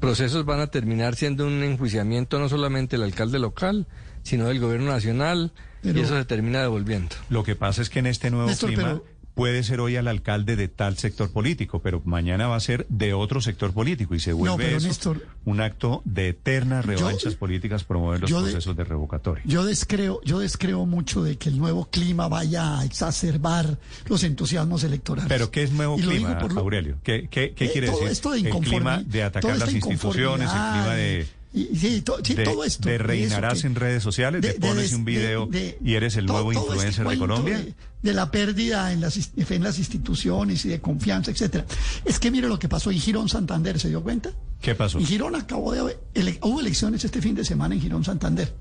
procesos 0.00 0.44
van 0.44 0.60
a 0.60 0.66
terminar 0.66 1.14
siendo 1.16 1.46
un 1.46 1.62
enjuiciamiento 1.62 2.38
no 2.38 2.48
solamente 2.48 2.96
del 2.96 3.04
alcalde 3.04 3.38
local, 3.38 3.86
sino 4.22 4.48
del 4.48 4.60
gobierno 4.60 4.90
nacional, 4.90 5.52
Pero- 5.82 5.98
y 5.98 6.02
eso 6.02 6.16
se 6.16 6.24
termina 6.24 6.60
devolviendo. 6.60 7.14
Lo 7.30 7.42
que 7.42 7.56
pasa 7.56 7.82
es 7.82 7.90
que 7.90 8.00
en 8.00 8.06
este 8.06 8.30
nuevo 8.30 8.48
Néstor, 8.48 8.70
clima 8.70 8.82
pero- 9.00 9.04
puede 9.34 9.64
ser 9.64 9.80
hoy 9.80 9.96
al 9.96 10.06
alcalde 10.08 10.54
de 10.56 10.68
tal 10.68 10.96
sector 10.96 11.30
político, 11.30 11.80
pero 11.82 12.00
mañana 12.04 12.46
va 12.46 12.56
a 12.56 12.60
ser 12.60 12.86
de 12.88 13.14
otro 13.14 13.40
sector 13.40 13.72
político 13.72 14.14
y 14.14 14.20
se 14.20 14.32
vuelve 14.32 14.64
pero 14.64 14.76
eso 14.76 14.88
Néstor- 14.88 15.22
un 15.44 15.60
acto 15.60 16.02
de 16.04 16.28
eternas 16.28 16.86
revanchas 16.86 17.34
políticas 17.34 17.82
promover 17.84 18.20
los 18.20 18.30
yo 18.30 18.42
de- 18.42 18.52
procesos 18.52 18.76
de 18.76 18.84
revocatoria. 18.84 19.42
Yo 19.46 19.64
descreo, 19.64 20.20
yo 20.24 20.38
descreo 20.38 20.86
mucho 20.86 21.22
de 21.24 21.36
que 21.36 21.48
el 21.48 21.58
nuevo 21.58 21.86
clima 21.90 22.28
vaya 22.28 22.78
a 22.78 22.84
exacerbar 22.84 23.78
los 24.06 24.22
entusiasmos 24.24 24.84
electorales. 24.84 25.28
Pero 25.28 25.50
¿qué 25.50 25.64
es 25.64 25.72
nuevo 25.72 25.98
Y 25.98 26.02
clima, 26.02 26.38
lo- 26.40 26.60
Aurelio? 26.60 26.98
¿Qué, 27.02 27.28
qué, 27.28 27.52
qué 27.54 27.64
Eh, 27.66 27.72
quiere 27.72 27.86
todo 27.88 27.96
decir? 27.98 28.12
esto 28.12 28.30
de 28.30 28.40
el 28.40 28.50
clima 28.60 29.02
de 29.04 29.22
atacar 29.24 29.58
las 29.58 29.72
instituciones, 29.72 30.48
el 30.48 30.56
clima 30.72 30.94
de... 30.94 31.26
inconformidad, 31.54 31.72
y- 31.72 31.74
y- 31.74 31.76
sí, 31.78 32.00
to- 32.02 32.18
sí, 32.22 32.34
de, 32.34 32.44
todo 32.44 32.64
esto. 32.64 32.88
eso 32.88 33.02
reinarás 33.02 33.64
en 33.64 33.74
redes 33.74 34.02
sociales, 34.02 34.42
de, 34.42 34.54
pones 34.54 34.92
un 34.92 35.04
video 35.04 35.46
de- 35.46 35.58
de- 35.58 35.78
y 35.84 35.94
eres 35.94 36.16
el 36.16 36.26
nuevo 36.26 36.52
todo 36.52 36.62
este 36.62 36.72
influencer 36.74 37.08
de 37.08 37.18
Colombia. 37.18 37.64
De, 38.02 38.12
la 38.12 38.30
pérdida 38.30 38.92
en 38.92 39.00
las, 39.00 39.16
en 39.36 39.64
instituciones 39.64 40.64
y 40.64 40.68
de 40.68 40.80
confianza, 40.80 41.30
etcétera. 41.30 41.64
Es 42.04 42.18
que 42.18 42.30
mire 42.30 42.48
lo 42.48 42.58
que 42.58 42.68
pasó 42.68 42.90
en 42.90 42.98
Girón 43.00 43.28
Santander, 43.28 43.78
¿se 43.80 43.88
dio 43.88 44.02
cuenta? 44.02 44.30
¿Qué 44.60 44.74
pasó? 44.74 44.98
En 44.98 45.06
Girón 45.06 45.34
acabó 45.36 45.72
de 45.72 45.80
haber, 45.80 46.00
ele- 46.14 46.38
hubo 46.42 46.60
elecciones 46.60 47.04
este 47.04 47.22
fin 47.22 47.34
de 47.34 47.44
semana 47.44 47.74
en 47.74 47.80
Girón 47.80 48.04
Santander. 48.04 48.52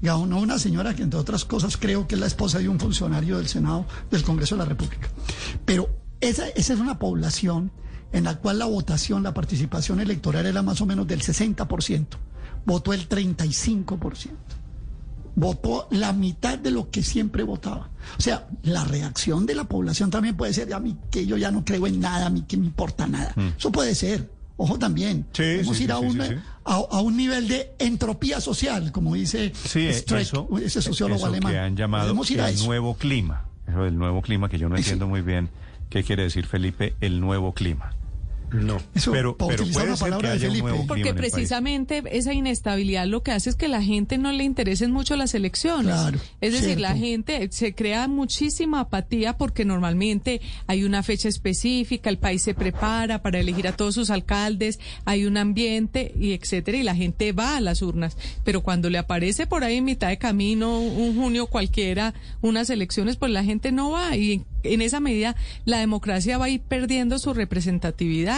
Ganó 0.00 0.38
una 0.38 0.58
señora 0.60 0.94
que, 0.94 1.02
entre 1.02 1.18
otras 1.18 1.44
cosas, 1.44 1.76
creo 1.76 2.06
que 2.06 2.14
es 2.14 2.20
la 2.20 2.28
esposa 2.28 2.60
de 2.60 2.68
un 2.68 2.78
funcionario 2.78 3.36
del 3.38 3.48
Senado, 3.48 3.84
del 4.10 4.22
Congreso 4.22 4.54
de 4.54 4.60
la 4.60 4.64
República. 4.68 5.08
Pero 5.64 5.90
esa, 6.20 6.48
esa 6.50 6.72
es 6.74 6.78
una 6.78 6.98
población 7.00 7.72
en 8.12 8.24
la 8.24 8.36
cual 8.38 8.58
la 8.60 8.64
votación, 8.66 9.22
la 9.24 9.34
participación 9.34 10.00
electoral 10.00 10.46
era 10.46 10.62
más 10.62 10.80
o 10.80 10.86
menos 10.86 11.06
del 11.08 11.20
60%. 11.20 12.06
Votó 12.68 12.92
el 12.92 13.08
35%. 13.08 14.28
Votó 15.36 15.86
la 15.90 16.12
mitad 16.12 16.58
de 16.58 16.70
lo 16.70 16.90
que 16.90 17.02
siempre 17.02 17.44
votaba. 17.44 17.88
O 18.18 18.20
sea, 18.20 18.46
la 18.62 18.84
reacción 18.84 19.46
de 19.46 19.54
la 19.54 19.64
población 19.64 20.10
también 20.10 20.36
puede 20.36 20.52
ser 20.52 20.74
a 20.74 20.80
mí 20.80 20.96
que 21.10 21.26
yo 21.26 21.36
ya 21.36 21.50
no 21.50 21.64
creo 21.64 21.86
en 21.86 21.98
nada, 22.00 22.26
a 22.26 22.30
mí 22.30 22.42
que 22.46 22.56
me 22.56 22.66
importa 22.66 23.06
nada. 23.06 23.34
Eso 23.56 23.72
puede 23.72 23.94
ser. 23.94 24.28
Ojo 24.58 24.78
también. 24.78 25.18
Mm. 25.20 25.24
Sí, 25.32 25.42
Podemos 25.42 25.76
sí, 25.78 25.84
ir 25.84 25.92
a, 25.92 25.98
sí. 26.00 26.34
A, 26.64 26.74
a 26.74 27.00
un 27.00 27.16
nivel 27.16 27.46
de 27.48 27.72
entropía 27.78 28.40
social, 28.40 28.90
como 28.92 29.14
dice 29.14 29.52
Streeck, 29.54 30.10
eso, 30.20 30.48
ese 30.62 30.82
sociólogo 30.82 31.18
eso 31.20 31.26
alemán. 31.28 31.52
que 31.52 31.58
han 31.58 31.76
llamado 31.76 32.04
Podemos 32.06 32.30
ir 32.32 32.40
a 32.40 32.48
el 32.48 32.56
eso. 32.56 32.66
nuevo 32.66 32.94
clima. 32.96 33.44
Eso 33.68 33.84
del 33.84 33.96
nuevo 33.96 34.20
clima 34.20 34.48
que 34.48 34.58
yo 34.58 34.68
no 34.68 34.76
entiendo 34.76 35.06
muy 35.06 35.22
bien 35.22 35.48
qué 35.88 36.02
quiere 36.02 36.24
decir 36.24 36.46
Felipe, 36.46 36.96
el 37.00 37.20
nuevo 37.20 37.54
clima. 37.54 37.92
No. 38.52 38.78
Eso, 38.94 39.12
pero- 39.12 39.36
pero 39.36 39.64
puede 39.64 39.72
ser 39.74 39.88
que 39.94 40.00
palabra 40.00 40.28
de 40.30 40.34
haya 40.36 40.46
un 40.48 40.52
Felipe. 40.54 40.68
nuevo 40.70 40.86
Porque 40.86 41.14
precisamente 41.14 42.02
esa 42.12 42.32
inestabilidad 42.32 43.06
lo 43.06 43.22
que 43.22 43.32
hace 43.32 43.50
es 43.50 43.56
que 43.56 43.68
la 43.68 43.82
gente 43.82 44.18
no 44.18 44.32
le 44.32 44.44
interesen 44.44 44.90
mucho 44.90 45.16
las 45.16 45.34
elecciones. 45.34 45.94
Claro, 45.94 46.18
es 46.40 46.52
decir, 46.52 46.80
la 46.80 46.96
gente 46.96 47.48
se 47.52 47.74
crea 47.74 48.08
muchísima 48.08 48.80
apatía 48.80 49.36
porque 49.36 49.64
normalmente 49.64 50.40
hay 50.66 50.84
una 50.84 51.02
fecha 51.02 51.28
específica, 51.28 52.10
el 52.10 52.18
país 52.18 52.42
se 52.42 52.54
prepara 52.54 53.22
para 53.22 53.38
elegir 53.38 53.68
a 53.68 53.72
todos 53.72 53.94
sus 53.94 54.10
alcaldes, 54.10 54.78
hay 55.04 55.26
un 55.26 55.36
ambiente 55.36 56.12
y 56.18 56.32
etcétera 56.32 56.78
y 56.78 56.82
la 56.82 56.94
gente 56.94 57.32
va 57.32 57.56
a 57.56 57.60
las 57.60 57.82
urnas, 57.82 58.16
pero 58.44 58.62
cuando 58.62 58.90
le 58.90 58.98
aparece 58.98 59.46
por 59.46 59.64
ahí 59.64 59.76
en 59.76 59.84
mitad 59.84 60.08
de 60.08 60.18
camino 60.18 60.80
un 60.80 61.14
junio 61.16 61.46
cualquiera 61.46 62.14
unas 62.40 62.70
elecciones, 62.70 63.16
pues 63.16 63.32
la 63.32 63.44
gente 63.44 63.72
no 63.72 63.90
va 63.90 64.16
y 64.16 64.42
en 64.64 64.82
esa 64.82 65.00
medida 65.00 65.36
la 65.64 65.78
democracia 65.78 66.36
va 66.38 66.46
a 66.46 66.48
ir 66.50 66.60
perdiendo 66.60 67.18
su 67.18 67.32
representatividad. 67.34 68.37